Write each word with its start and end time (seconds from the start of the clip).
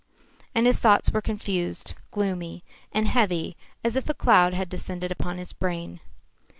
And 0.55 0.65
his 0.65 0.79
thoughts 0.79 1.11
were 1.11 1.21
confused, 1.21 1.93
gloomy, 2.09 2.63
and 2.91 3.07
heavy 3.07 3.55
as 3.83 3.95
if 3.95 4.09
a 4.09 4.15
cloud 4.15 4.51
had 4.51 4.67
descended 4.67 5.11
upon 5.11 5.37
his 5.37 5.53
brain. 5.53 5.99